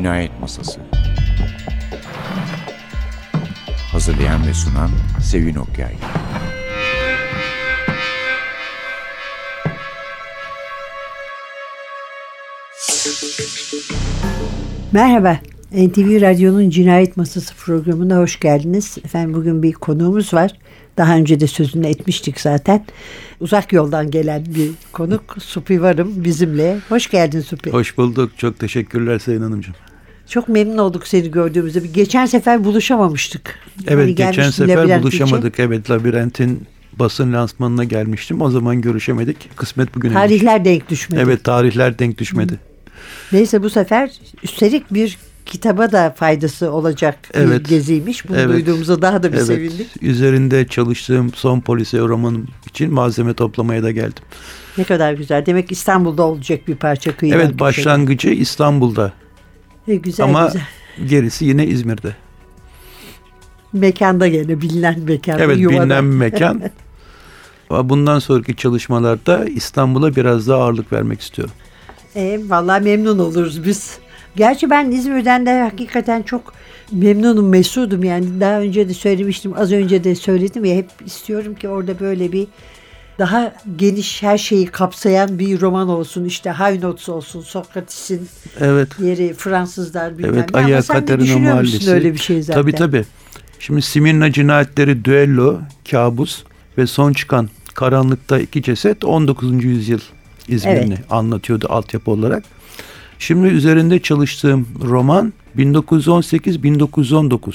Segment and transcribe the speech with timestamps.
[0.00, 0.80] Cinayet Masası
[3.92, 4.90] Hazırlayan ve sunan
[5.22, 5.94] Sevin Okyay
[14.92, 15.38] Merhaba,
[15.72, 18.98] NTV Radyo'nun Cinayet Masası programına hoş geldiniz.
[19.04, 20.58] Efendim bugün bir konuğumuz var.
[20.96, 22.84] Daha önce de sözünü etmiştik zaten.
[23.40, 26.78] Uzak yoldan gelen bir konuk Supi Varım bizimle.
[26.88, 27.70] Hoş geldin Supi.
[27.70, 28.38] Hoş bulduk.
[28.38, 29.74] Çok teşekkürler Sayın Hanımcığım.
[30.30, 31.80] Çok memnun olduk seni gördüğümüzde.
[31.94, 33.58] Geçen sefer buluşamamıştık.
[33.86, 35.54] Evet hani geçen sefer buluşamadık.
[35.54, 35.62] Için.
[35.62, 36.66] Evet Labirent'in
[36.98, 38.42] basın lansmanına gelmiştim.
[38.42, 39.56] O zaman görüşemedik.
[39.56, 40.12] Kısmet bugün.
[40.12, 41.22] Tarihler denk düşmedi.
[41.24, 42.52] Evet tarihler denk düşmedi.
[42.52, 42.56] Hı.
[43.32, 44.10] Neyse bu sefer
[44.42, 47.60] üstelik bir kitaba da faydası olacak evet.
[47.60, 48.28] bir geziymiş.
[48.28, 48.54] Bunu evet.
[48.54, 49.46] duyduğumuza daha da bir evet.
[49.46, 50.02] sevindik.
[50.02, 54.24] Üzerinde çalıştığım son polisiye romanım için malzeme toplamaya da geldim.
[54.78, 55.46] Ne kadar güzel.
[55.46, 57.40] Demek İstanbul'da olacak bir parça kıyıdan.
[57.40, 58.40] Evet başlangıcı şey.
[58.40, 59.12] İstanbul'da.
[59.90, 60.62] E, güzel Ama güzel.
[61.08, 62.16] gerisi yine İzmir'de.
[63.72, 65.38] Mekanda gene bilinen mekan.
[65.38, 65.80] Evet yuvada.
[65.82, 66.62] bilinen mekan.
[67.70, 71.54] Bundan sonraki çalışmalarda İstanbul'a biraz daha ağırlık vermek istiyorum.
[72.16, 73.98] E, vallahi memnun oluruz biz.
[74.36, 76.52] Gerçi ben İzmir'den de hakikaten çok
[76.92, 78.04] memnunum, mesudum.
[78.04, 82.32] Yani daha önce de söylemiştim, az önce de söyledim ya hep istiyorum ki orada böyle
[82.32, 82.46] bir
[83.20, 86.24] daha geniş her şeyi kapsayan bir roman olsun.
[86.24, 88.28] İşte High Notes olsun, Sokrates'in
[88.60, 88.88] evet.
[89.00, 90.60] yeri, Fransızlar bilmem evet, ne.
[90.60, 91.76] Ama sen de düşünüyor Mahallesi.
[91.76, 92.62] musun öyle bir şey zaten?
[92.62, 93.04] Tabii tabii.
[93.58, 95.58] Şimdi Simirna cinayetleri, düello,
[95.90, 96.44] kabus
[96.78, 99.64] ve son çıkan karanlıkta iki ceset 19.
[99.64, 100.00] yüzyıl
[100.48, 101.04] İzmir'ini evet.
[101.10, 102.44] anlatıyordu altyapı olarak.
[103.18, 107.54] Şimdi üzerinde çalıştığım roman 1918-1919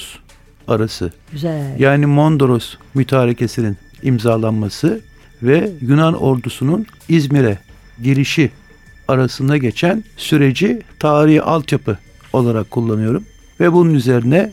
[0.68, 1.12] arası.
[1.32, 1.80] Güzel.
[1.80, 5.00] Yani Mondros mütarekesinin imzalanması
[5.42, 7.58] ve Yunan ordusunun İzmir'e
[8.02, 8.50] girişi
[9.08, 11.98] arasında geçen süreci tarihi altyapı
[12.32, 13.24] olarak kullanıyorum.
[13.60, 14.50] Ve bunun üzerine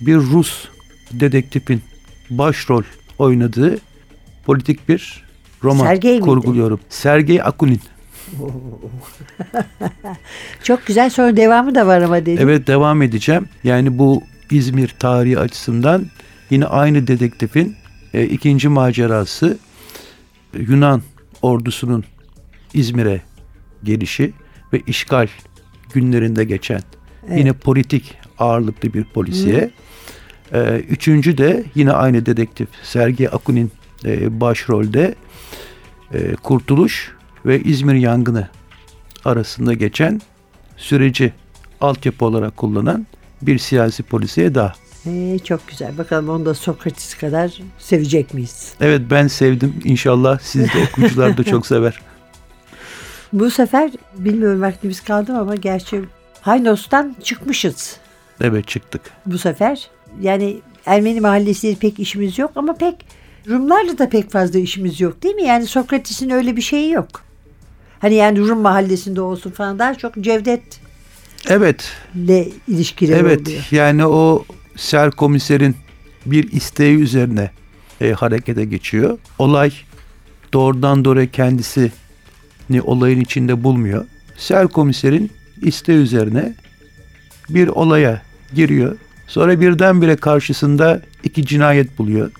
[0.00, 0.64] bir Rus
[1.12, 1.82] dedektifin
[2.30, 2.82] başrol
[3.18, 3.78] oynadığı
[4.46, 5.24] politik bir
[5.64, 6.78] roman Sergey kurguluyorum.
[6.78, 6.86] Miydi?
[6.88, 7.80] Sergey Akunin.
[10.62, 12.38] Çok güzel sonra devamı da var ama dedim.
[12.40, 13.48] Evet devam edeceğim.
[13.64, 16.06] Yani bu İzmir tarihi açısından
[16.50, 17.76] yine aynı dedektifin
[18.14, 19.58] e, ikinci macerası
[20.58, 21.02] Yunan
[21.42, 22.04] ordusunun
[22.74, 23.20] İzmir'e
[23.84, 24.32] gelişi
[24.72, 25.28] ve işgal
[25.92, 26.80] günlerinde geçen
[27.28, 27.38] evet.
[27.38, 29.70] yine politik ağırlıklı bir polisiye.
[30.52, 33.72] Ee, üçüncü de yine aynı dedektif Sergey Akunin
[34.04, 35.14] e, başrolde
[36.14, 37.12] e, Kurtuluş
[37.46, 38.48] ve İzmir yangını
[39.24, 40.20] arasında geçen
[40.76, 41.32] süreci
[41.80, 43.06] altyapı olarak kullanan
[43.42, 44.74] bir siyasi polisiye daha.
[45.08, 45.98] Ee, çok güzel.
[45.98, 48.72] Bakalım onu da Sokrates kadar sevecek miyiz?
[48.80, 49.74] Evet ben sevdim.
[49.84, 52.00] İnşallah siz de okuyucular da çok sever.
[53.32, 56.00] Bu sefer bilmiyorum vaktimiz kaldı ama gerçi
[56.40, 57.96] Haynos'tan çıkmışız.
[58.40, 59.02] Evet çıktık.
[59.26, 62.94] Bu sefer yani Ermeni mahallesiyle pek işimiz yok ama pek
[63.48, 65.42] Rumlarla da pek fazla işimiz yok değil mi?
[65.42, 67.08] Yani Sokrates'in öyle bir şeyi yok.
[68.00, 70.80] Hani yani Rum mahallesinde olsun falan daha çok Cevdet
[71.48, 71.92] Evet.
[72.28, 73.68] Le ilişkileri evet, oluyor.
[73.70, 74.44] yani o
[74.78, 75.76] ser komiserin
[76.26, 77.50] bir isteği üzerine
[78.00, 79.18] e, harekete geçiyor.
[79.38, 79.72] Olay
[80.52, 81.90] doğrudan doğruya kendisini
[82.82, 84.04] olayın içinde bulmuyor.
[84.36, 85.30] Ser komiserin
[85.62, 86.54] isteği üzerine
[87.48, 88.22] bir olaya
[88.54, 88.96] giriyor.
[89.26, 92.32] Sonra birdenbire karşısında iki cinayet buluyor.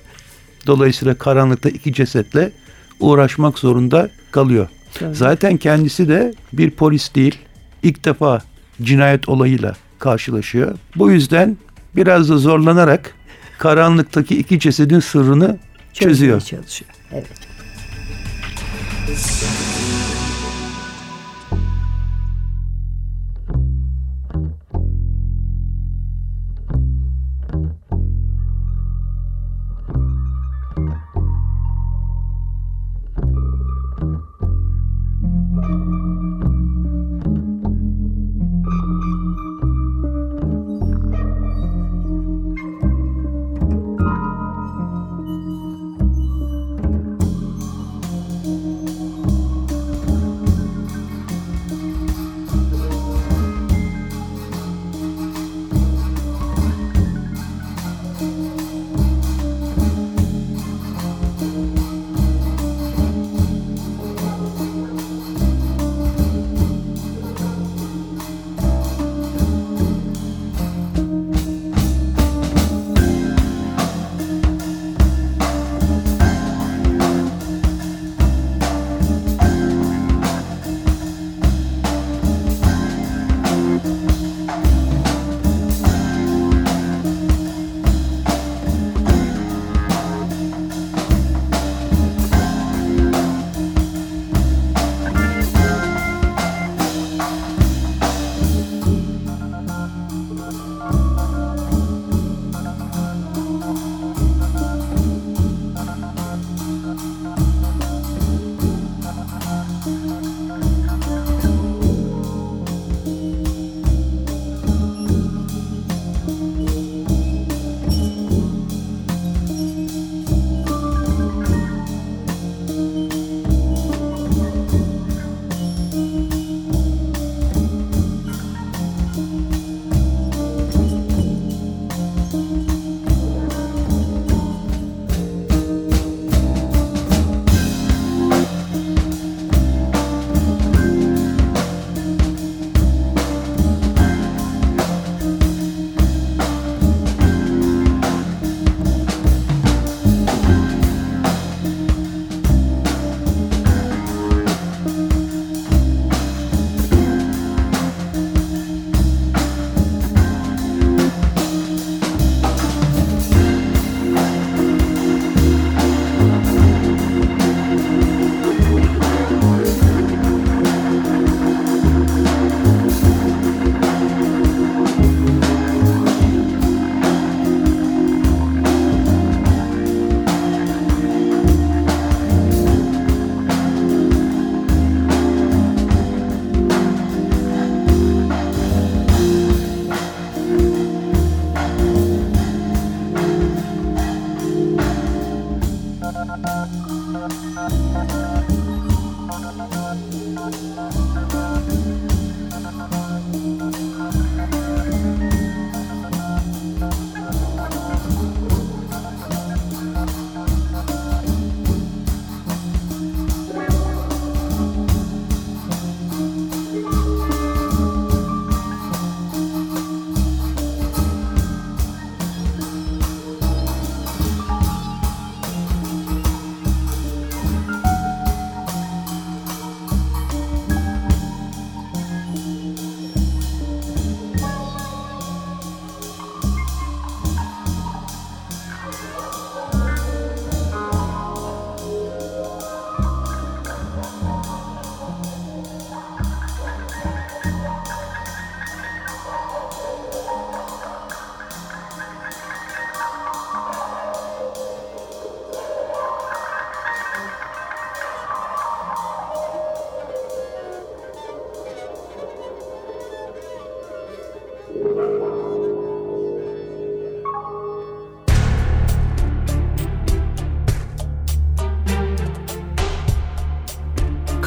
[0.66, 2.52] Dolayısıyla karanlıkta iki cesetle
[3.00, 4.68] uğraşmak zorunda kalıyor.
[4.94, 5.14] Tabii.
[5.14, 7.38] Zaten kendisi de bir polis değil.
[7.82, 8.42] İlk defa
[8.82, 10.78] cinayet olayıyla karşılaşıyor.
[10.96, 11.56] Bu yüzden
[11.98, 13.14] biraz da zorlanarak
[13.58, 15.56] karanlıktaki iki cesedin sırrını
[15.92, 16.40] çözüyor.
[16.40, 16.90] çalışıyor.
[17.12, 17.48] Evet.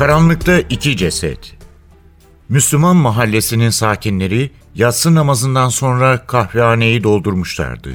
[0.01, 1.53] Karanlıkta iki ceset.
[2.49, 7.89] Müslüman mahallesinin sakinleri yatsı namazından sonra kahvehaneyi doldurmuşlardı.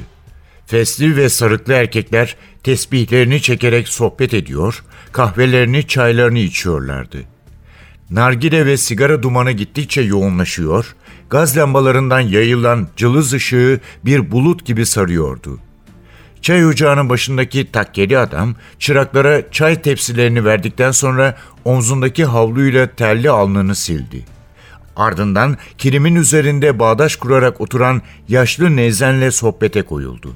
[0.65, 7.17] Fesli ve sarıklı erkekler tesbihlerini çekerek sohbet ediyor, kahvelerini, çaylarını içiyorlardı.
[8.09, 10.95] Nargile ve sigara dumanı gittikçe yoğunlaşıyor,
[11.29, 15.59] gaz lambalarından yayılan cılız ışığı bir bulut gibi sarıyordu.
[16.41, 24.25] Çay ocağının başındaki takkeli adam çıraklara çay tepsilerini verdikten sonra omzundaki havluyla terli alnını sildi.
[24.95, 30.33] Ardından kilimin üzerinde bağdaş kurarak oturan yaşlı Nezen'le sohbete koyuldu.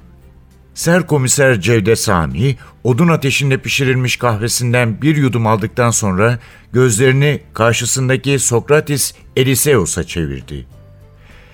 [0.74, 6.40] Serkomiser Cevdet Sami, odun ateşinde pişirilmiş kahvesinden bir yudum aldıktan sonra
[6.74, 10.66] gözlerini karşısındaki Sokratis Eliseus'a çevirdi.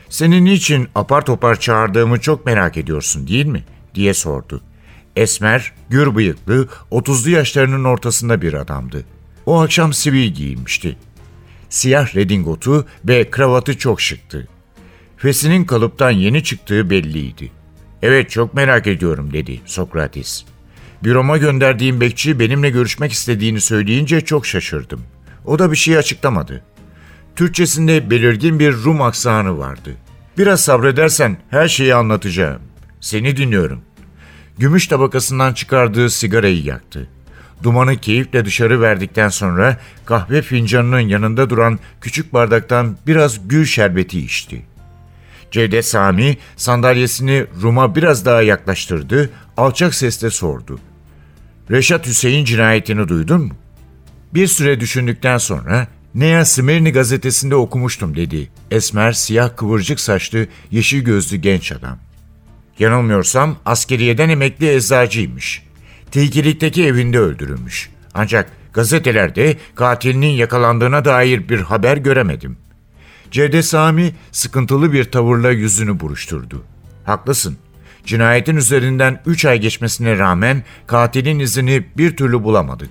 [0.10, 4.62] ''Senin niçin apar topar çağırdığımı çok merak ediyorsun değil mi?'' Diye sordu.
[5.16, 9.06] Esmer, gür bıyıklı, otuzlu yaşlarının ortasında bir adamdı.
[9.46, 10.98] O akşam sivil giyinmişti.
[11.70, 14.48] Siyah redingotu ve kravatı çok şıktı.
[15.18, 17.52] Fesinin kalıptan yeni çıktığı belliydi.
[18.02, 20.46] Evet çok merak ediyorum dedi Sokrates.
[21.04, 25.02] Büroma gönderdiğim bekçi benimle görüşmek istediğini söyleyince çok şaşırdım.
[25.46, 26.64] O da bir şey açıklamadı.
[27.36, 29.96] Türkçesinde belirgin bir Rum aksanı vardı.
[30.38, 32.62] Biraz sabredersen her şeyi anlatacağım.
[33.02, 33.82] Seni dinliyorum.
[34.58, 37.08] Gümüş tabakasından çıkardığı sigarayı yaktı.
[37.64, 44.66] Dumanı keyifle dışarı verdikten sonra kahve fincanının yanında duran küçük bardaktan biraz gül şerbeti içti.
[45.52, 50.80] Cevdet Sami sandalyesini Rum'a biraz daha yaklaştırdı, alçak sesle sordu.
[51.72, 53.54] Reşat Hüseyin cinayetini duydun mu?
[54.34, 58.50] Bir süre düşündükten sonra Nea Smirni gazetesinde okumuştum dedi.
[58.72, 61.98] Esmer, siyah kıvırcık saçlı, yeşil gözlü genç adam.
[62.80, 65.64] Yanılmıyorsam askeriyeden emekli eczacıymış.
[66.12, 67.90] Tilkilikteki evinde öldürülmüş.
[68.14, 72.58] Ancak gazetelerde katilinin yakalandığına dair bir haber göremedim.
[73.32, 76.64] Cevdet Sami sıkıntılı bir tavırla yüzünü buruşturdu.
[77.06, 77.58] Haklısın.
[78.06, 82.90] Cinayetin üzerinden üç ay geçmesine rağmen katilin izini bir türlü bulamadık.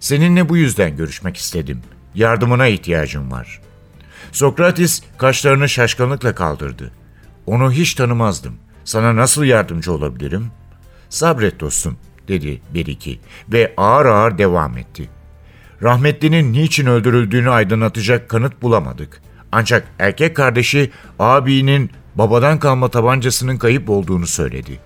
[0.00, 1.80] Seninle bu yüzden görüşmek istedim.
[2.14, 3.60] Yardımına ihtiyacım var.
[4.32, 6.90] Sokrates kaşlarını şaşkınlıkla kaldırdı.
[7.46, 8.54] Onu hiç tanımazdım.
[8.86, 10.50] Sana nasıl yardımcı olabilirim?
[11.08, 11.96] Sabret dostum,
[12.28, 13.20] dedi Beriki
[13.52, 15.08] ve ağır ağır devam etti.
[15.82, 19.20] Rahmetlinin niçin öldürüldüğünü aydınlatacak kanıt bulamadık.
[19.52, 24.80] Ancak erkek kardeşi abinin babadan kalma tabancasının kayıp olduğunu söyledi.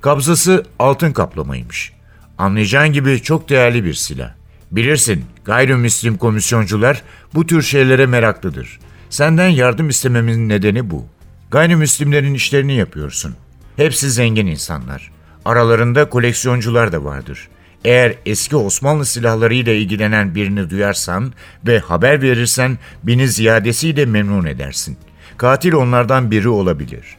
[0.00, 1.92] Kabzası altın kaplamaymış.
[2.38, 4.32] Anlayacağın gibi çok değerli bir silah.
[4.70, 7.02] Bilirsin gayrimüslim komisyoncular
[7.34, 8.80] bu tür şeylere meraklıdır.
[9.10, 11.13] Senden yardım istememin nedeni bu.
[11.54, 13.34] Gayrimüslimlerin işlerini yapıyorsun.
[13.76, 15.10] Hepsi zengin insanlar.
[15.44, 17.48] Aralarında koleksiyoncular da vardır.
[17.84, 21.32] Eğer eski Osmanlı silahlarıyla ilgilenen birini duyarsan
[21.66, 24.96] ve haber verirsen beni ziyadesiyle memnun edersin.
[25.36, 27.16] Katil onlardan biri olabilir.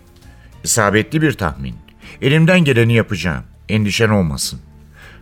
[0.63, 1.75] İsabetli bir tahmin.
[2.21, 3.43] Elimden geleni yapacağım.
[3.69, 4.59] Endişen olmasın.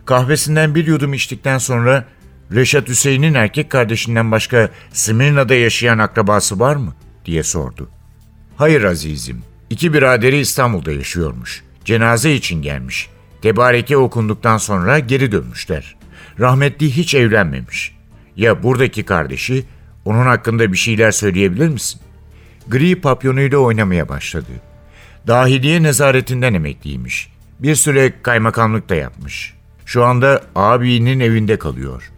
[0.06, 2.04] Kahvesinden bir yudum içtikten sonra
[2.52, 6.94] Reşat Hüseyin'in erkek kardeşinden başka Smirna'da yaşayan akrabası var mı?
[7.24, 7.90] diye sordu.
[8.56, 9.42] Hayır azizim.
[9.70, 11.62] İki biraderi İstanbul'da yaşıyormuş.
[11.84, 13.08] Cenaze için gelmiş.
[13.42, 15.96] Tebareke okunduktan sonra geri dönmüşler.
[16.40, 17.96] Rahmetli hiç evlenmemiş.
[18.36, 19.64] Ya buradaki kardeşi,
[20.04, 22.00] onun hakkında bir şeyler söyleyebilir misin?
[22.68, 24.50] Gri papyonuyla oynamaya başladı.
[25.26, 27.28] Dahiliye nezaretinden emekliymiş.
[27.58, 29.54] Bir süre kaymakamlık da yapmış.
[29.86, 32.10] Şu anda abinin evinde kalıyor.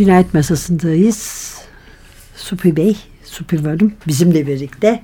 [0.00, 1.54] Cinayet masasındayız.
[2.36, 5.02] Supi Bey, Supi Varım bizimle birlikte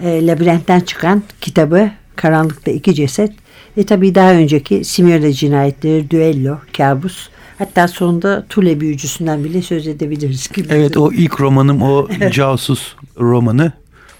[0.00, 3.32] e, labirentten çıkan kitabı Karanlıkta iki Ceset
[3.76, 7.28] ve tabii daha önceki Simyole cinayetleri, düello, kabus
[7.58, 10.48] hatta sonunda Tule büyücüsünden bile söz edebiliriz.
[10.48, 13.72] Kim Evet o ilk romanım o casus romanı.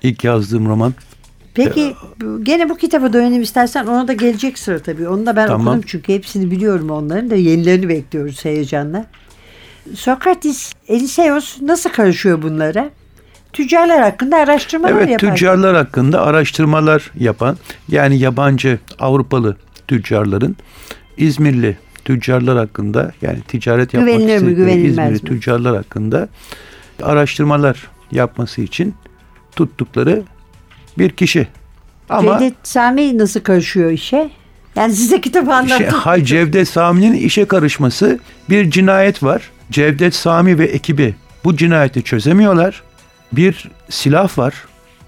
[0.02, 0.94] İlk yazdığım roman.
[1.54, 1.94] Peki
[2.42, 5.08] gene bu kitaba dönelim istersen ona da gelecek sıra tabii.
[5.08, 5.66] Onu da ben Tamam.
[5.66, 9.06] okudum çünkü hepsini biliyorum onların da yenilerini bekliyoruz heyecanla.
[9.95, 12.90] Sokrates, Eliseos nasıl karışıyor bunlara?
[13.52, 15.28] Tüccarlar hakkında araştırmalar Evet yapar.
[15.35, 17.57] tüccarlar hakkında araştırmalar yapan
[17.88, 19.57] yani yabancı Avrupalı
[19.88, 20.57] tüccarların
[21.16, 25.19] İzmirli tüccarlar hakkında yani ticaret yapmak Güvenilir istedikleri İzmirli mi?
[25.19, 26.28] tüccarlar hakkında
[27.02, 28.95] araştırmalar yapması için
[29.57, 30.23] tuttukları
[30.99, 31.49] bir kişi.
[32.09, 34.31] Ama Cevdet Sami nasıl karışıyor işe?
[34.76, 35.78] Yani size kitabı anlattım.
[35.78, 38.18] şey, hay Cevdet Sami'nin işe karışması
[38.50, 39.50] bir cinayet var.
[39.71, 41.14] Cevdet Sami ve ekibi
[41.45, 42.83] bu cinayeti çözemiyorlar.
[43.33, 44.54] Bir silah var.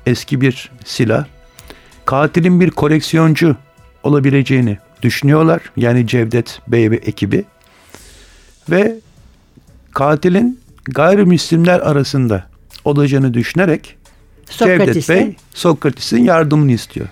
[0.07, 1.25] Eski bir silah.
[2.05, 3.57] Katilin bir koleksiyoncu
[4.03, 5.63] olabileceğini düşünüyorlar.
[5.77, 7.45] Yani Cevdet Bey ve ekibi.
[8.71, 8.95] Ve
[9.95, 12.47] katilin gayrimüslimler arasında
[12.85, 13.97] olacağını düşünerek
[14.51, 15.15] Cevdet Sokrates'te.
[15.15, 17.07] Bey Sokrates'in yardımını istiyor.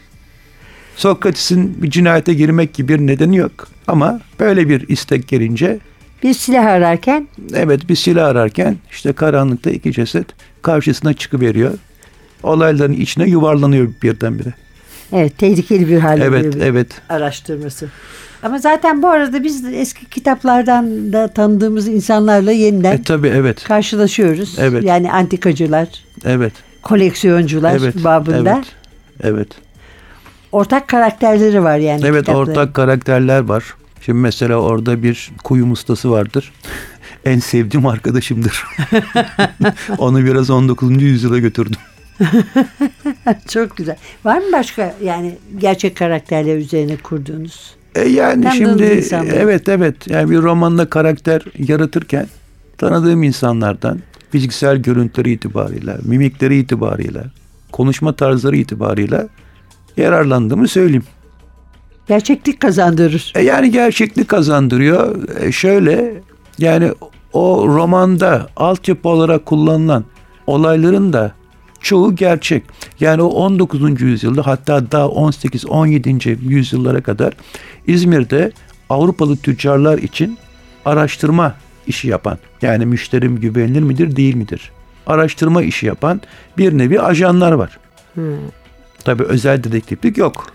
[0.97, 3.69] Sokrates'in bir cinayete girmek gibi bir nedeni yok.
[3.87, 5.79] Ama böyle bir istek gelince
[6.23, 10.27] Bir silah ararken evet bir silah ararken işte karanlıkta iki ceset
[10.63, 11.73] karşısına çıkıveriyor.
[12.43, 14.55] Olayların içine yuvarlanıyor birdenbire.
[15.13, 16.89] evet tehlikeli bir hal Evet, bir evet.
[17.09, 17.89] araştırması.
[18.43, 23.65] Ama zaten bu arada biz eski kitaplardan da tanıdığımız insanlarla yeniden E tabi evet.
[23.65, 24.57] karşılaşıyoruz.
[24.59, 24.85] Evet.
[24.85, 25.89] Yani antikacılar,
[26.25, 26.53] Evet.
[26.83, 28.05] koleksiyoncular Evet.
[28.05, 28.55] babında.
[28.57, 28.67] Evet.
[29.23, 29.49] Evet.
[30.57, 32.01] Ortak karakterleri var yani.
[32.05, 32.51] Evet kitapların.
[32.51, 33.65] ortak karakterler var.
[34.01, 36.53] Şimdi mesela orada bir kuyum ustası vardır.
[37.25, 38.65] en sevdiğim arkadaşımdır.
[39.99, 41.03] Onu biraz 19.
[41.03, 41.81] yüzyıla götürdüm.
[43.49, 43.97] Çok güzel.
[44.25, 47.75] Var mı başka yani gerçek karakterler üzerine kurduğunuz?
[47.95, 52.27] E yani Tanıdığınız şimdi evet evet yani bir romanda karakter yaratırken
[52.79, 57.25] tanıdığım insanlardan fiziksel görüntüleri itibariyle, mimikleri itibariyle,
[57.73, 59.29] konuşma tarzları itibariyle
[59.97, 61.05] yararlandığımı söyleyeyim.
[62.09, 63.33] Gerçeklik kazandırır.
[63.35, 65.29] E yani gerçeklik kazandırıyor.
[65.41, 66.23] E şöyle
[66.59, 66.93] yani
[67.33, 70.05] o romanda altyapı olarak kullanılan
[70.47, 71.33] olayların da
[71.81, 72.63] çoğu gerçek.
[73.01, 74.01] Yani o 19.
[74.01, 76.39] yüzyılda hatta daha 18-17.
[76.49, 77.35] yüzyıllara kadar
[77.87, 78.53] İzmir'de
[78.91, 80.39] Avrupalı tüccarlar için
[80.85, 81.55] araştırma
[81.87, 84.73] işi yapan yani müşterim güvenilir midir değil midir?
[85.07, 86.21] Araştırma işi yapan
[86.59, 87.79] bir nevi ajanlar var.
[89.07, 90.47] Tabii özel dedektiflik yok.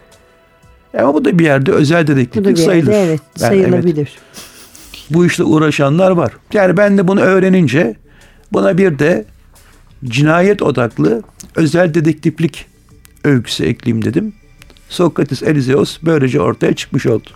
[0.98, 2.92] Ama bu da bir yerde özel Bu da dedektiflik bir yerde sayılır.
[2.92, 4.18] evet Yani evet, sayılabilir.
[5.10, 6.32] bu işle uğraşanlar var.
[6.54, 7.96] Yani ben de bunu öğrenince
[8.54, 9.26] buna bir de
[10.06, 11.24] cinayet odaklı
[11.56, 12.66] özel dedektiflik
[13.24, 14.34] öyküsü ekleyeyim dedim.
[14.90, 17.30] Sokrates Elizeos böylece ortaya çıkmış oldu.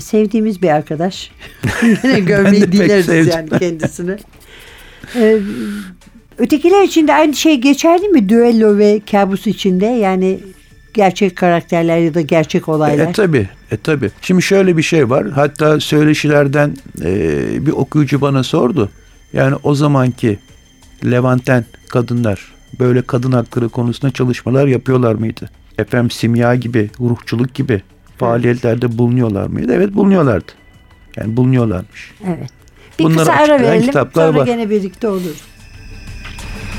[0.00, 1.30] Sevdiğimiz bir arkadaş.
[1.82, 4.16] Yine pek dileriz yani kendisini.
[5.16, 5.38] Ee,
[6.38, 8.28] ötekiler için de aynı şey geçerli mi?
[8.28, 10.38] Düello ve kabus içinde yani
[10.94, 13.08] gerçek karakterler ya da gerçek olaylar.
[13.08, 14.10] E tabi, e tabi.
[14.22, 15.30] Şimdi şöyle bir şey var.
[15.30, 18.90] Hatta söyleşilerden e, bir okuyucu bana sordu.
[19.32, 20.38] Yani o zamanki
[21.04, 25.50] Levanten kadınlar böyle kadın hakları konusunda çalışmalar yapıyorlar mıydı?
[25.78, 27.82] Efendim simya gibi, ruhçuluk gibi
[28.18, 29.72] faaliyetlerde bulunuyorlar mıydı?
[29.74, 30.52] Evet bulunuyorlardı.
[31.16, 32.12] Yani bulunuyorlarmış.
[32.26, 32.50] Evet.
[32.98, 34.46] Bir Bunları kısa ara verelim kitaplar sonra var.
[34.46, 35.42] gene birlikte oluruz.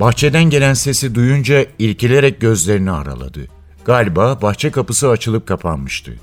[0.00, 3.40] Bahçeden gelen sesi duyunca irkilerek gözlerini araladı.
[3.84, 6.14] Galiba bahçe kapısı açılıp kapanmıştı.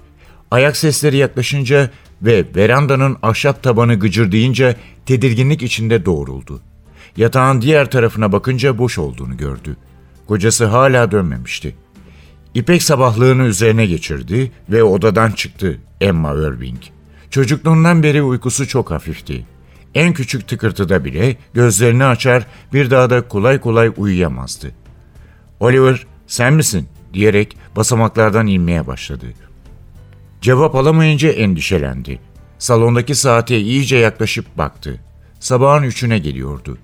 [0.52, 1.90] Ayak sesleri yaklaşınca
[2.22, 6.62] ve verandanın ahşap tabanı gıcırdayınca tedirginlik içinde doğruldu.
[7.18, 9.78] Yatağın diğer tarafına bakınca boş olduğunu gördü.
[10.28, 11.76] Kocası hala dönmemişti.
[12.54, 16.80] İpek sabahlığını üzerine geçirdi ve odadan çıktı Emma Irving.
[17.30, 19.46] Çocukluğundan beri uykusu çok hafifti.
[19.96, 24.72] En küçük tıkırtıda bile gözlerini açar bir daha da kolay kolay uyuyamazdı.
[25.60, 29.26] Oliver sen misin diyerek basamaklardan inmeye başladı.
[30.42, 32.20] Cevap alamayınca endişelendi.
[32.60, 35.00] Salondaki saate iyice yaklaşıp baktı.
[35.40, 36.78] Sabahın üçüne geliyordu.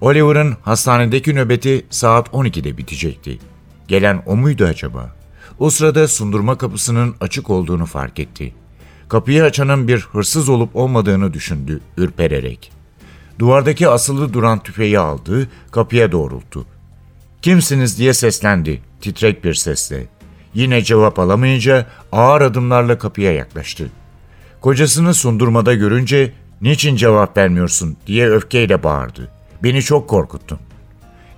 [0.00, 3.38] Oliver'ın hastanedeki nöbeti saat 12'de bitecekti.
[3.88, 5.16] Gelen o muydu acaba?
[5.58, 8.54] O sırada sundurma kapısının açık olduğunu fark etti.
[9.08, 12.72] Kapıyı açanın bir hırsız olup olmadığını düşündü ürpererek.
[13.38, 16.66] Duvardaki asılı duran tüfeği aldı, kapıya doğrulttu.
[17.42, 20.06] Kimsiniz diye seslendi titrek bir sesle.
[20.54, 23.90] Yine cevap alamayınca ağır adımlarla kapıya yaklaştı.
[24.60, 29.28] Kocasını sundurmada görünce niçin cevap vermiyorsun diye öfkeyle bağırdı.
[29.62, 30.58] Beni çok korkuttun.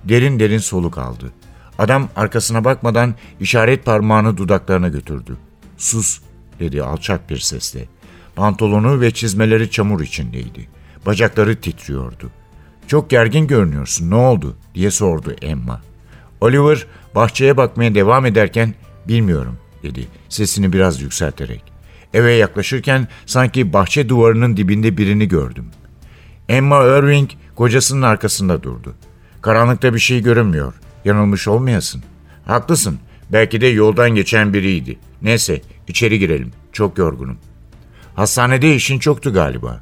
[0.04, 1.32] Derin derin soluk aldı.
[1.78, 5.36] Adam arkasına bakmadan işaret parmağını dudaklarına götürdü.
[5.76, 6.20] Sus
[6.60, 7.88] dedi alçak bir sesle.
[8.36, 10.68] Pantolonu ve çizmeleri çamur içindeydi.
[11.06, 12.30] Bacakları titriyordu.
[12.86, 15.82] Çok gergin görünüyorsun ne oldu diye sordu Emma.
[16.40, 18.74] Oliver bahçeye bakmaya devam ederken
[19.08, 21.62] bilmiyorum dedi sesini biraz yükselterek.
[22.14, 25.66] Eve yaklaşırken sanki bahçe duvarının dibinde birini gördüm.
[26.48, 28.94] Emma Irving kocasının arkasında durdu.
[29.42, 30.74] Karanlıkta bir şey görünmüyor.
[31.04, 32.02] Yanılmış olmayasın.
[32.46, 32.98] Haklısın.
[33.32, 34.98] Belki de yoldan geçen biriydi.
[35.22, 36.52] Neyse içeri girelim.
[36.72, 37.38] Çok yorgunum.
[38.16, 39.80] Hastanede işin çoktu galiba.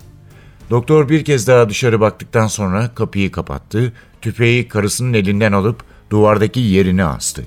[0.71, 3.93] Doktor bir kez daha dışarı baktıktan sonra kapıyı kapattı,
[4.23, 7.43] tüfeği karısının elinden alıp duvardaki yerine astı.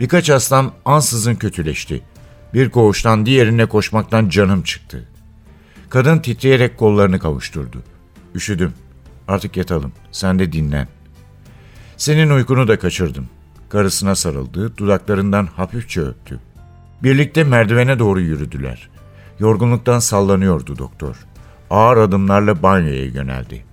[0.00, 2.02] Birkaç hastam ansızın kötüleşti.
[2.54, 5.08] Bir koğuştan diğerine koşmaktan canım çıktı.
[5.90, 7.82] Kadın titreyerek kollarını kavuşturdu.
[8.34, 8.72] Üşüdüm.
[9.28, 9.92] Artık yatalım.
[10.12, 10.88] Sen de dinlen.
[11.96, 13.28] Senin uykunu da kaçırdım.
[13.68, 16.40] Karısına sarıldı, dudaklarından hafifçe öptü.
[17.02, 18.88] Birlikte merdivene doğru yürüdüler.
[19.38, 21.16] Yorgunluktan sallanıyordu doktor.
[21.70, 23.64] Ağır adımlarla banyoya yöneldi.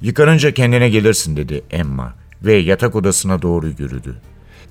[0.00, 4.16] Yıkanınca kendine gelirsin dedi Emma ve yatak odasına doğru yürüdü.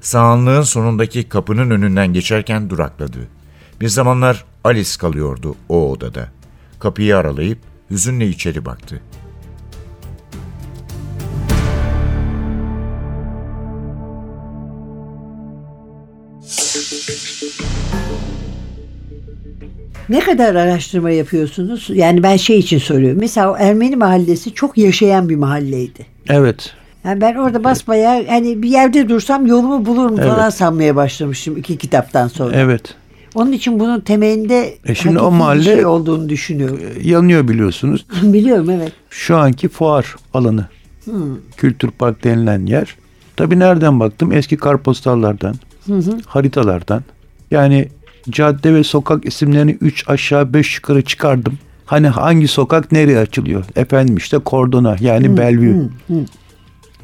[0.01, 3.27] Sağanlığın sonundaki kapının önünden geçerken durakladı.
[3.81, 6.29] Bir zamanlar Alice kalıyordu o odada.
[6.79, 7.59] Kapıyı aralayıp
[7.91, 9.01] hüzünle içeri baktı.
[20.09, 21.89] Ne kadar araştırma yapıyorsunuz?
[21.93, 23.19] Yani ben şey için soruyorum.
[23.19, 26.05] Mesela Ermeni mahallesi çok yaşayan bir mahalleydi.
[26.29, 26.73] Evet.
[27.03, 30.29] Yani ben orada basbayağı hani bir yerde dursam yolumu bulurum Evet.
[30.29, 32.55] falan sanmaya başlamıştım iki kitaptan sonra.
[32.55, 32.95] Evet.
[33.35, 36.79] Onun için bunun temelinde E şimdi o mahalle- şey olduğunu düşünüyorum.
[37.03, 38.05] Yanıyor biliyorsunuz.
[38.23, 38.91] Biliyorum evet.
[39.09, 40.65] Şu anki fuar alanı.
[41.57, 42.95] Kültür Park denilen yer.
[43.35, 44.31] Tabii nereden baktım?
[44.31, 45.55] Eski kartpostallardan,
[46.25, 47.03] haritalardan.
[47.51, 47.87] Yani
[48.29, 51.57] cadde ve sokak isimlerini 3 aşağı 5 yukarı çıkardım.
[51.85, 53.65] Hani hangi sokak nereye açılıyor?
[53.75, 55.89] Efendim işte Kordona yani Bellevue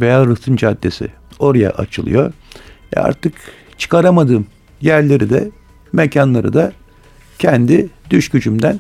[0.01, 1.07] veya Rıhtım Caddesi
[1.39, 2.33] oraya açılıyor.
[2.95, 3.33] E artık
[3.77, 4.45] çıkaramadığım
[4.81, 5.49] yerleri de
[5.93, 6.71] mekanları da
[7.39, 8.79] kendi düş gücümden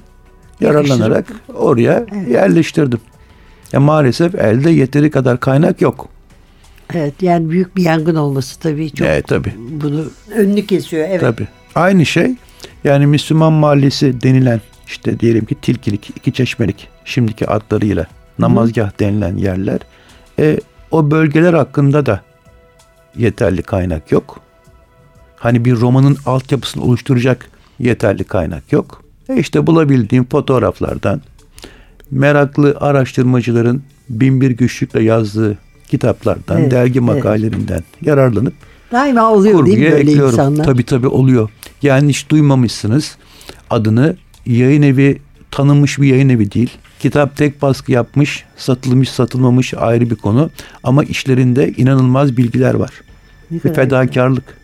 [0.61, 2.99] yararlanarak oraya yerleştirdim.
[3.73, 6.07] Ya maalesef elde yeteri kadar kaynak yok.
[6.93, 9.53] Evet yani büyük bir yangın olması tabii çok Evet tabii.
[9.57, 11.07] bunu önünü kesiyor.
[11.09, 11.21] Evet.
[11.21, 11.47] Tabii.
[11.75, 12.35] Aynı şey
[12.83, 18.05] yani Müslüman Mahallesi denilen işte diyelim ki Tilkilik, iki Çeşmelik şimdiki adlarıyla
[18.39, 19.79] namazgah denilen yerler.
[20.39, 20.59] E,
[20.91, 22.21] o bölgeler hakkında da
[23.17, 24.39] yeterli kaynak yok.
[25.35, 29.03] Hani bir romanın altyapısını oluşturacak yeterli kaynak yok.
[29.29, 31.21] E işte bulabildiğim fotoğraflardan,
[32.11, 35.57] meraklı araştırmacıların binbir güçlükle yazdığı
[35.87, 37.07] kitaplardan, Evet, dergi evet.
[37.07, 38.53] makalelerinden yararlanıp
[38.91, 40.31] Daima oluyor değil mi böyle ekliyorum.
[40.31, 40.63] insanlar?
[40.63, 41.49] Tabii tabii oluyor.
[41.83, 43.17] Yani hiç duymamışsınız
[43.69, 44.15] adını
[44.45, 46.69] yayın evi tanınmış bir yayın evi değil.
[46.99, 50.49] Kitap tek baskı yapmış, satılmış satılmamış ayrı bir konu.
[50.83, 52.91] Ama işlerinde inanılmaz bilgiler var.
[53.51, 54.57] Ne Bir kadar fedakarlık.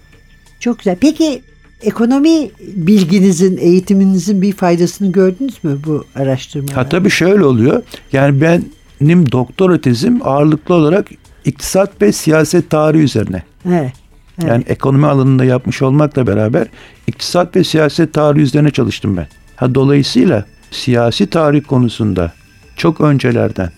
[0.60, 0.97] Çok güzel.
[1.01, 1.41] Peki
[1.82, 6.77] ekonomi bilginizin, eğitiminizin bir faydasını gördünüz mü bu araştırmada?
[6.77, 7.84] Ha tabii şöyle oluyor.
[8.13, 11.08] Yani benim doktora tezim ağırlıklı olarak
[11.45, 13.43] iktisat ve siyaset tarihi üzerine.
[13.69, 13.93] Evet.
[14.39, 14.50] Evet.
[14.52, 16.67] Yani ekonomi alanında yapmış olmakla beraber
[17.08, 19.28] iktisat ve siyaset tarihi üzerine çalıştım ben.
[19.56, 22.34] Ha dolayısıyla siyasi tarih konusunda
[22.76, 23.71] çok öncelerden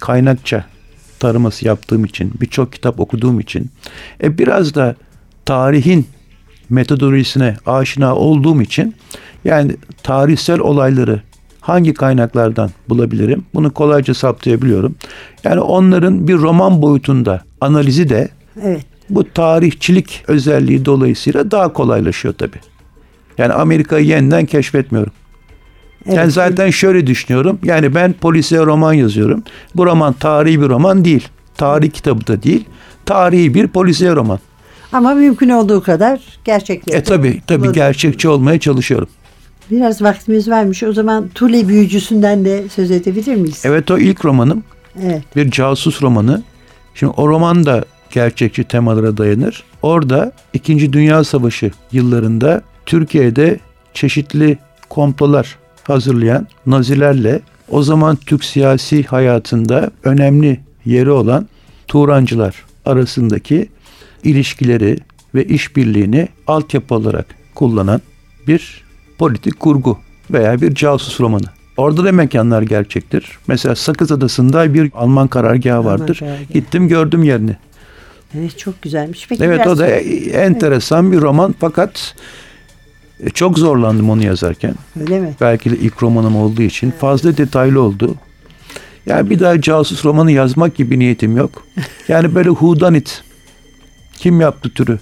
[0.00, 0.64] kaynakça
[1.18, 3.70] taraması yaptığım için, birçok kitap okuduğum için,
[4.22, 4.96] e, biraz da
[5.44, 6.06] tarihin
[6.70, 8.94] metodolojisine aşina olduğum için
[9.44, 11.22] yani tarihsel olayları
[11.60, 13.44] hangi kaynaklardan bulabilirim?
[13.54, 14.94] Bunu kolayca saptayabiliyorum.
[15.44, 18.28] Yani onların bir roman boyutunda analizi de
[18.62, 18.91] Evet.
[19.10, 22.60] Bu tarihçilik özelliği dolayısıyla daha kolaylaşıyor tabii.
[23.38, 25.12] Yani Amerika'yı yeniden keşfetmiyorum.
[26.06, 26.16] evet.
[26.16, 27.58] Yani zaten şöyle düşünüyorum.
[27.64, 29.42] Yani ben polisiye roman yazıyorum.
[29.74, 31.28] Bu roman tarihi bir roman değil.
[31.56, 32.64] Tarih kitabı da değil.
[33.06, 34.38] Tarihi bir polisiye roman.
[34.92, 36.96] Ama mümkün olduğu kadar gerçekleri.
[36.96, 39.08] E tabi tabi gerçekçi olmaya çalışıyorum.
[39.70, 40.82] Biraz vaktimiz varmış.
[40.82, 43.62] O zaman Tule Büyücüsü'nden de söz edebilir miyiz?
[43.64, 44.64] Evet o ilk romanım.
[45.02, 45.22] Evet.
[45.36, 46.42] Bir casus romanı.
[46.94, 49.64] Şimdi o roman da gerçekçi temalara dayanır.
[49.82, 50.92] Orada 2.
[50.92, 53.60] Dünya Savaşı yıllarında Türkiye'de
[53.94, 61.48] çeşitli komplolar hazırlayan Nazilerle o zaman Türk siyasi hayatında önemli yeri olan
[61.88, 63.68] Turancılar arasındaki
[64.24, 64.98] ilişkileri
[65.34, 68.00] ve işbirliğini altyapı olarak kullanan
[68.48, 68.82] bir
[69.18, 69.98] politik kurgu
[70.30, 71.46] veya bir casus romanı.
[71.76, 73.38] Orada da mekanlar gerçektir.
[73.46, 76.20] Mesela Sakız Adası'nda bir Alman karargahı vardır.
[76.52, 77.56] Gittim gördüm yerini.
[78.38, 79.26] Evet çok güzelmiş.
[79.28, 82.14] Peki Evet biraz o da enteresan bir roman fakat
[83.20, 84.74] e, çok zorlandım onu yazarken.
[85.00, 85.34] öyle mi?
[85.40, 88.14] Belki de ilk romanım olduğu için fazla detaylı oldu.
[89.06, 91.66] Yani bir daha casus romanı yazmak gibi niyetim yok.
[92.08, 93.22] Yani böyle hudanit
[94.16, 94.98] kim yaptı türü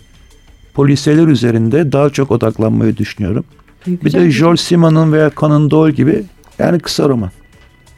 [0.75, 3.45] polisiyeler üzerinde daha çok odaklanmayı düşünüyorum.
[3.87, 4.41] Bir Güzel, de güzel.
[4.41, 6.23] George Simon'un veya Conan Doyle gibi
[6.59, 7.31] yani kısa roman.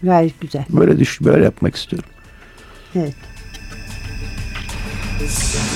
[0.02, 0.64] Gayet güzel.
[0.70, 2.08] Böyle düş böyle yapmak istiyorum.
[2.96, 3.14] Evet.
[5.22, 5.71] this.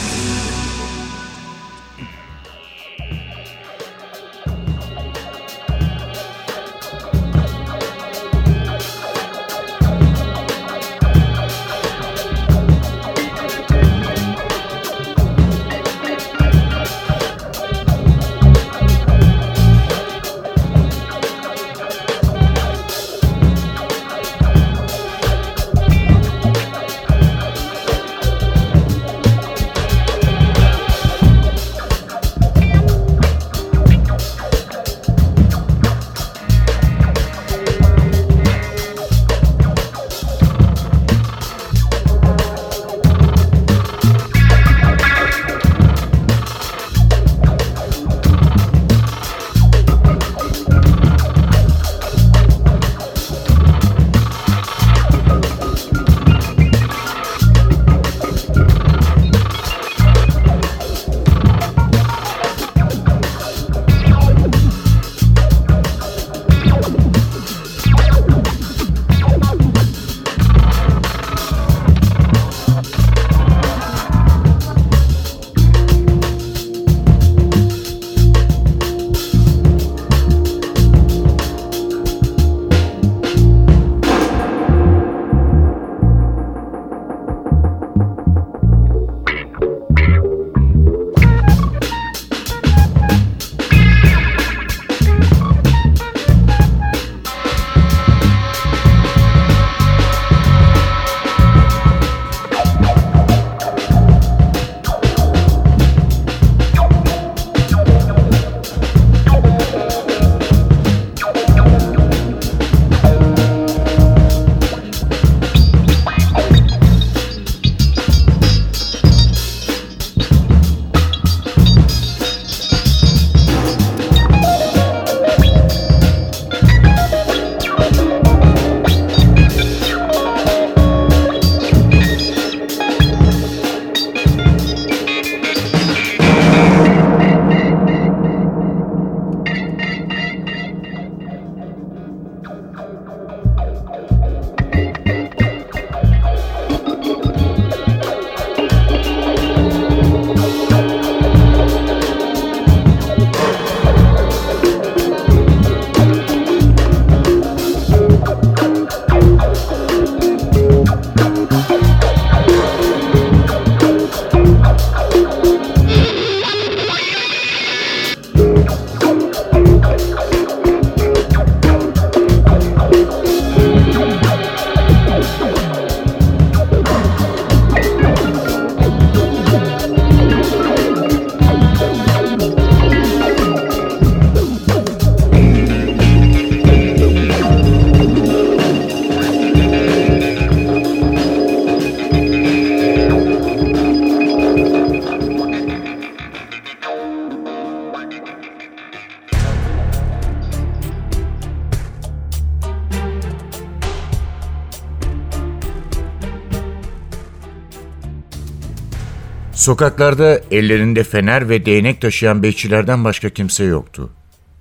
[209.67, 214.11] Sokaklarda ellerinde fener ve değnek taşıyan bekçilerden başka kimse yoktu.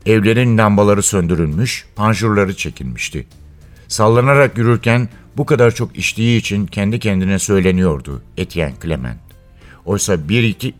[0.05, 3.27] Evlerin lambaları söndürülmüş, panjurları çekilmişti.
[3.87, 9.19] Sallanarak yürürken bu kadar çok içtiği için kendi kendine söyleniyordu Etienne Clement.
[9.85, 10.73] Oysa bir iki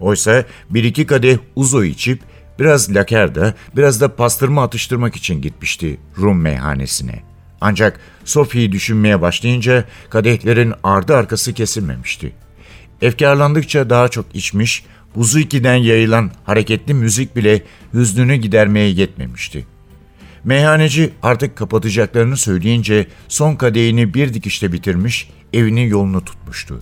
[0.00, 2.20] oysa bir iki kadeh uzo içip
[2.58, 7.22] biraz lakerda, biraz da pastırma atıştırmak için gitmişti Rum meyhanesine.
[7.60, 12.43] Ancak Sophie'yi düşünmeye başlayınca kadehlerin ardı arkası kesilmemişti.
[13.04, 17.62] Efkarlandıkça daha çok içmiş, buzu ikiden yayılan hareketli müzik bile
[17.94, 19.66] hüznünü gidermeye yetmemişti.
[20.44, 26.80] Meyhaneci artık kapatacaklarını söyleyince son kadehini bir dikişte bitirmiş, evinin yolunu tutmuştu.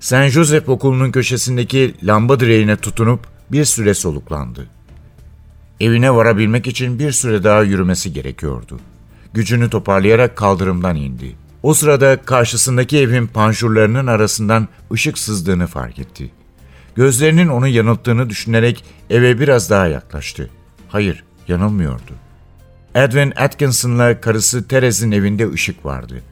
[0.00, 3.20] Saint Joseph okulunun köşesindeki lamba direğine tutunup
[3.52, 4.66] bir süre soluklandı.
[5.80, 8.80] Evine varabilmek için bir süre daha yürümesi gerekiyordu.
[9.34, 11.41] Gücünü toparlayarak kaldırımdan indi.
[11.62, 16.30] O sırada karşısındaki evin panjurlarının arasından ışık sızdığını fark etti.
[16.94, 20.50] Gözlerinin onu yanılttığını düşünerek eve biraz daha yaklaştı.
[20.88, 22.12] Hayır, yanılmıyordu.
[22.94, 26.22] Edwin Atkinson'la karısı Teres'in evinde ışık vardı.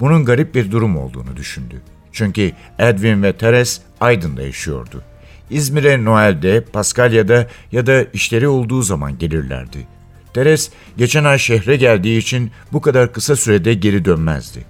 [0.00, 1.82] Bunun garip bir durum olduğunu düşündü.
[2.12, 5.02] Çünkü Edwin ve Teres Aydın'da yaşıyordu.
[5.50, 9.86] İzmir'e Noel'de, Paskalya'da ya da işleri olduğu zaman gelirlerdi.
[10.34, 14.64] Teres geçen ay şehre geldiği için bu kadar kısa sürede geri dönmezdi.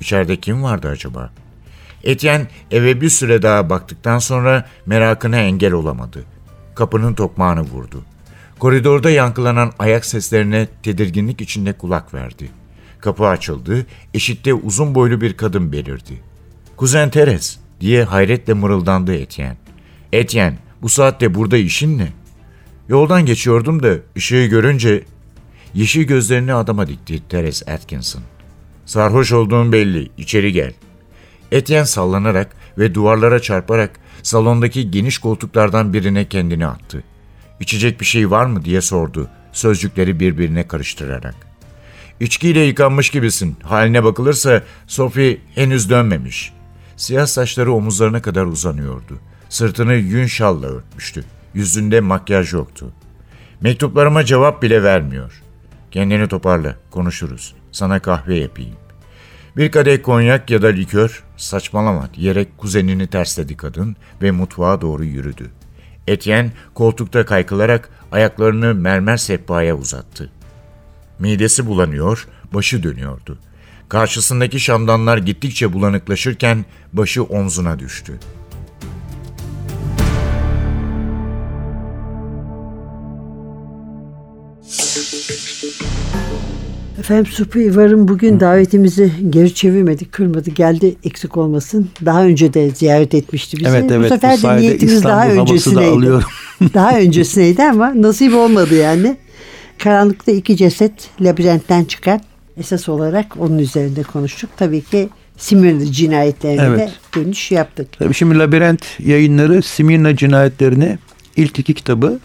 [0.00, 1.30] İçeride kim vardı acaba?
[2.04, 6.24] Etienne eve bir süre daha baktıktan sonra merakına engel olamadı.
[6.74, 8.04] Kapının tokmağını vurdu.
[8.58, 12.50] Koridorda yankılanan ayak seslerine tedirginlik içinde kulak verdi.
[13.00, 16.20] Kapı açıldı, eşitte uzun boylu bir kadın belirdi.
[16.76, 19.56] Kuzen Teres diye hayretle mırıldandı Etienne.
[20.12, 22.08] Etienne bu saatte burada işin ne?
[22.88, 25.04] Yoldan geçiyordum da ışığı görünce
[25.74, 28.22] yeşil gözlerini adama dikti Teres Atkinson.
[28.90, 30.72] Sarhoş olduğun belli, içeri gel.
[31.52, 33.90] Etienne sallanarak ve duvarlara çarparak
[34.22, 37.02] salondaki geniş koltuklardan birine kendini attı.
[37.60, 41.34] İçecek bir şey var mı diye sordu, sözcükleri birbirine karıştırarak.
[42.20, 43.56] İçkiyle yıkanmış gibisin.
[43.62, 46.52] Haline bakılırsa Sophie henüz dönmemiş.
[46.96, 49.18] Siyah saçları omuzlarına kadar uzanıyordu.
[49.48, 51.24] Sırtını yün şalla örtmüştü.
[51.54, 52.92] Yüzünde makyaj yoktu.
[53.60, 55.42] Mektuplarıma cevap bile vermiyor.
[55.90, 57.59] Kendini toparla, konuşuruz.
[57.72, 58.76] Sana kahve yapayım.
[59.56, 65.50] Bir kadeh konyak ya da likör, saçmalama diyerek kuzenini tersledi kadın ve mutfağa doğru yürüdü.
[66.06, 70.30] Etienne koltukta kaykılarak ayaklarını mermer sehpaya uzattı.
[71.18, 73.38] Midesi bulanıyor, başı dönüyordu.
[73.88, 78.18] Karşısındaki şamdanlar gittikçe bulanıklaşırken başı omzuna düştü.
[87.00, 91.88] Efendim Supi Varım bugün davetimizi geri çevirmedi, kırmadı, geldi eksik olmasın.
[92.04, 93.68] Daha önce de ziyaret etmişti bizi.
[93.68, 95.90] Evet evet bu sefer de sayede niyetimiz daha İstanbul havası da öncesindeydi.
[95.90, 96.28] alıyorum.
[96.74, 99.16] daha öncesindeydi ama nasip olmadı yani.
[99.78, 102.20] Karanlıkta iki ceset labirentten çıkan
[102.56, 104.50] esas olarak onun üzerinde konuştuk.
[104.56, 106.78] Tabii ki Simirna cinayetlerine Evet.
[106.78, 107.88] de dönüş yaptık.
[107.98, 110.98] Tabii şimdi Labirent yayınları Simirna cinayetlerini
[111.36, 112.18] ilk iki kitabı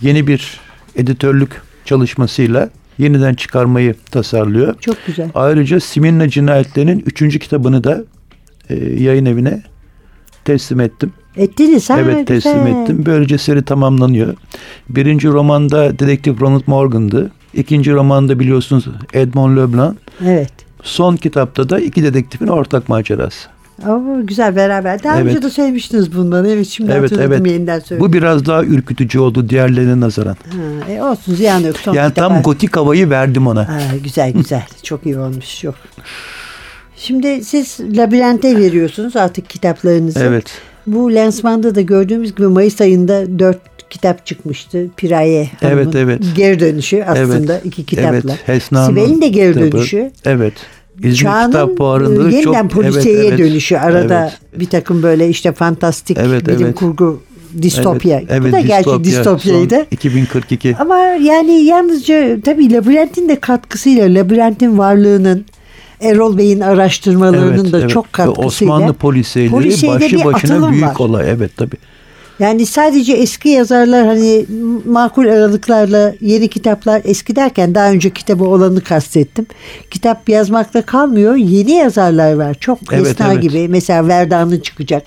[0.00, 0.60] yeni bir
[0.96, 1.50] editörlük
[1.84, 4.80] çalışmasıyla yeniden çıkarmayı tasarlıyor.
[4.80, 5.30] Çok güzel.
[5.34, 8.04] Ayrıca Simirna cinayetlerinin üçüncü kitabını da
[8.70, 9.62] e, yayın evine
[10.44, 11.12] teslim ettim.
[11.36, 12.00] Ettiniz ha?
[12.00, 12.82] evet teslim güzel.
[12.82, 13.02] ettim.
[13.06, 14.34] Böylece seri tamamlanıyor.
[14.88, 17.30] Birinci romanda dedektif Ronald Morgan'dı.
[17.54, 19.96] İkinci romanda biliyorsunuz Edmond Leblanc.
[20.24, 20.52] Evet.
[20.82, 23.48] Son kitapta da iki dedektifin ortak macerası.
[23.88, 25.02] Oo, güzel beraber.
[25.02, 25.30] Daha Evet.
[25.30, 26.48] önce de söylemiştiniz bunları.
[26.48, 27.46] Evet şimdi Evet evet.
[27.46, 28.08] yeniden söyledim.
[28.08, 30.36] Bu biraz daha ürkütücü oldu diğerlerine nazaran.
[30.50, 31.76] Ha, e olsun ziyan yok.
[31.76, 32.42] Son yani tam var.
[32.42, 33.68] gotik havayı verdim ona.
[33.68, 34.62] Ha, güzel güzel.
[34.82, 35.60] Çok iyi olmuş.
[35.60, 35.74] Çok.
[36.96, 40.20] Şimdi siz labirente veriyorsunuz artık kitaplarınızı.
[40.20, 40.46] Evet.
[40.86, 43.58] Bu lansmanda da gördüğümüz gibi Mayıs ayında dört
[43.90, 44.86] kitap çıkmıştı.
[44.96, 46.22] Piraye Hanım'ın Evet, evet.
[46.36, 47.66] geri dönüşü aslında evet.
[47.66, 48.36] iki kitapla.
[48.48, 48.62] Evet.
[48.62, 50.10] Sibel'in de geri dönüşü.
[50.24, 50.54] Evet.
[50.98, 53.38] İzmir Çağının Kitap Fuarı'nda yeniden çok polisiyeye evet, evet.
[53.38, 53.76] dönüşü.
[53.76, 54.60] Arada Evet.
[54.60, 56.74] bir takım böyle işte fantastik Evet, bilim evet.
[56.74, 57.22] kurgu
[57.62, 58.18] distopya.
[58.18, 59.04] Evet, evet, Bu da gerçi distopya.
[59.04, 59.74] distopyaydı.
[59.74, 60.76] Son 2042.
[60.78, 65.44] Ama yani yalnızca tabii labirentin de katkısıyla labirentin varlığının
[66.00, 67.90] Erol Bey'in araştırmalarının Evet, da evet.
[67.90, 68.46] çok Ve katkısıyla.
[68.74, 70.94] Osmanlı polisiyeli Polisiyede başı başına büyük var.
[70.98, 71.30] olay.
[71.30, 71.76] Evet tabii.
[72.38, 74.46] Yani sadece eski yazarlar hani
[74.86, 79.46] makul aralıklarla yeni kitaplar eski derken daha önce kitabı olanı kastettim.
[79.90, 81.34] Kitap yazmakta kalmıyor.
[81.34, 82.54] Yeni yazarlar var.
[82.54, 83.42] Çok Evet, Esna evet.
[83.42, 83.68] gibi.
[83.68, 85.04] Mesela Verda'nın çıkacak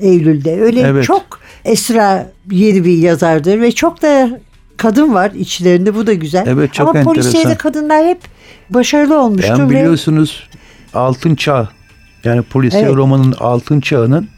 [0.00, 0.60] Eylül'de.
[0.60, 1.04] Öyle Evet.
[1.04, 4.40] çok Esra yeni bir yazardır ve çok da
[4.76, 5.94] kadın var içlerinde.
[5.94, 6.44] Bu da güzel.
[6.46, 7.58] Evet, çok Ama polisiyede enteresan.
[7.58, 8.18] kadınlar hep
[8.70, 9.48] başarılı olmuştur.
[9.48, 10.48] Yani ve biliyorsunuz
[10.94, 11.68] altın çağ
[12.24, 12.94] yani polisiye Evet.
[12.96, 14.28] romanın altın çağının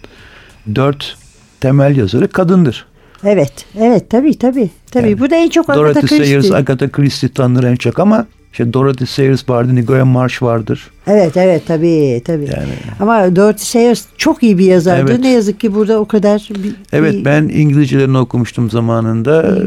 [0.74, 1.16] dört
[1.60, 2.86] temel yazarı kadındır.
[3.24, 4.70] Evet, evet tabii tabii.
[4.90, 6.24] Tabii Yani bu da en çok Agatha Dorothy Christie.
[6.26, 10.90] Sayers, Agatha Christie tanınır en çok ama işte Dorothy Sayers vardı, Nigoya Marsh vardır.
[11.06, 12.44] Evet evet tabii tabii.
[12.44, 12.68] Yani
[13.00, 15.10] Ama Dorothy Sayers çok iyi bir yazardı.
[15.10, 15.20] Evet.
[15.20, 19.58] Ne yazık ki burada o kadar bir, evet bir- ben İngilizcelerini okumuştum zamanında.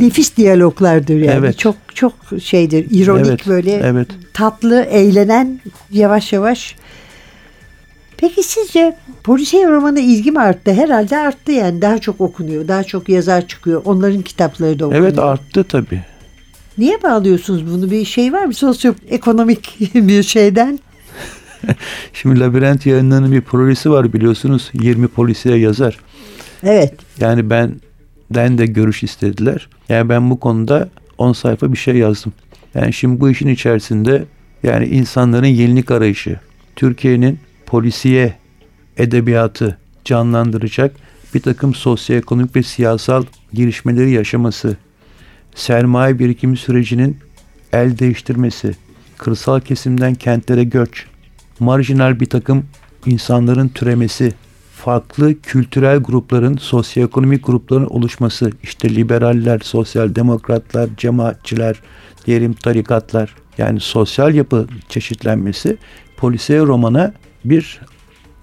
[0.00, 1.36] nefis diyaloglardır yani.
[1.38, 1.58] Evet.
[1.58, 2.12] Çok çok
[2.42, 2.86] şeydir.
[2.90, 4.08] ironik Evet, böyle evet.
[4.34, 5.60] tatlı, eğlenen
[5.92, 6.76] yavaş yavaş.
[8.18, 10.72] Peki sizce polisiye romana ilgi mi arttı?
[10.72, 11.82] Herhalde arttı yani.
[11.82, 12.68] Daha çok okunuyor.
[12.68, 13.82] Daha çok yazar çıkıyor.
[13.84, 15.04] Onların kitapları da okunuyor.
[15.04, 16.02] Evet arttı tabii.
[16.78, 17.90] Niye bağlıyorsunuz bunu?
[17.90, 18.54] Bir şey var mı?
[18.54, 20.78] Sosyoekonomik bir şeyden.
[22.12, 24.70] Şimdi Labirent yayınlarının bir projesi var biliyorsunuz.
[24.74, 25.98] 20 polisiye yazar.
[26.62, 26.94] Evet.
[27.20, 29.68] Yani benden de görüş istediler.
[29.88, 30.88] Yani ben bu konuda
[31.18, 32.32] 10 sayfa bir şey yazdım.
[32.74, 34.24] Yani şimdi bu işin içerisinde
[34.62, 36.40] yani insanların yenilik arayışı,
[36.76, 37.38] Türkiye'nin
[37.68, 38.34] polisiye
[38.96, 40.96] edebiyatı canlandıracak
[41.34, 44.76] bir takım sosyoekonomik ve siyasal girişmeleri yaşaması,
[45.54, 47.18] sermaye birikimi sürecinin
[47.72, 48.74] el değiştirmesi,
[49.18, 51.06] kırsal kesimden kentlere göç,
[51.60, 52.64] marjinal bir takım
[53.06, 54.32] insanların türemesi,
[54.72, 61.80] farklı kültürel grupların, sosyoekonomik grupların oluşması, işte liberaller, sosyal demokratlar, cemaatçiler,
[62.26, 65.76] diyelim tarikatlar, yani sosyal yapı çeşitlenmesi
[66.16, 67.12] polisiye romana
[67.50, 67.80] bir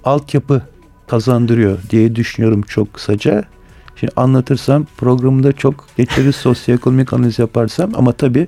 [0.03, 0.61] altyapı
[1.07, 3.43] kazandırıyor diye düşünüyorum çok kısaca.
[3.95, 8.47] Şimdi anlatırsam programda çok geçeriz sosyoekonomik analiz yaparsam ama tabii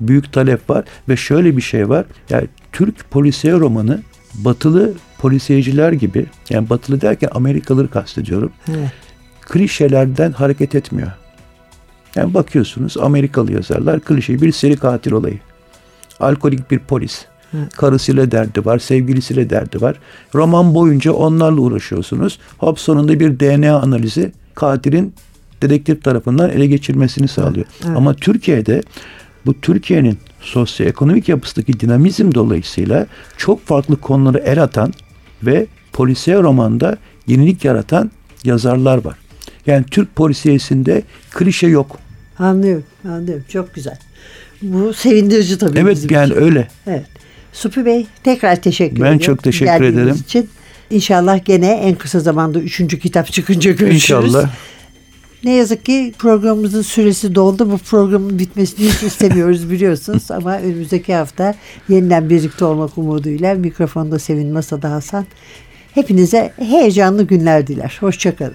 [0.00, 2.06] büyük talep var ve şöyle bir şey var.
[2.30, 4.02] Yani Türk polisiye romanı
[4.34, 8.52] batılı polisiyeciler gibi yani batılı derken Amerikalıları kastediyorum.
[8.68, 8.92] Evet.
[9.40, 11.12] Klişelerden hareket etmiyor.
[12.16, 15.38] Yani bakıyorsunuz Amerikalı yazarlar klişe bir seri katil olayı.
[16.20, 17.26] Alkolik bir polis.
[17.76, 19.96] Karısıyla derdi var, sevgilisiyle derdi var.
[20.34, 22.38] Roman boyunca onlarla uğraşıyorsunuz.
[22.58, 25.14] Hop sonunda bir DNA analizi katilin
[25.62, 27.66] dedektif tarafından ele geçirmesini sağlıyor.
[27.96, 28.82] Ama Türkiye'de
[29.46, 34.92] bu Türkiye'nin sosyoekonomik yapısındaki dinamizm dolayısıyla çok farklı konuları el atan
[35.42, 36.96] ve polisiye romanda
[37.26, 38.10] yenilik yaratan
[38.44, 39.16] yazarlar var.
[39.66, 41.98] Yani Türk polisiyesinde klişe yok.
[42.38, 42.84] Anlıyorum.
[43.08, 43.44] Anlıyorum.
[43.48, 43.98] Çok güzel.
[44.62, 45.78] Bu sevindirici tabii.
[45.78, 46.42] Evet yani için.
[46.42, 46.68] öyle.
[46.86, 47.06] Evet.
[47.58, 49.18] Supi Bey tekrar teşekkür Ben ediyorum.
[49.18, 50.14] çok teşekkür geldiğiniz ederim.
[50.24, 50.48] için.
[50.90, 53.94] İnşallah gene en kısa zamanda üçüncü kitap çıkınca görüşürüz.
[53.94, 54.50] İnşallah.
[55.44, 57.70] Ne yazık ki programımızın süresi doldu.
[57.70, 60.30] Bu programın bitmesini hiç istemiyoruz biliyorsunuz.
[60.30, 61.54] Ama önümüzdeki hafta
[61.88, 65.26] yeniden birlikte olmak umuduyla mikrofonda Sevin Masada Hasan.
[65.94, 67.96] Hepinize heyecanlı günler diler.
[68.00, 68.54] Hoşçakalın.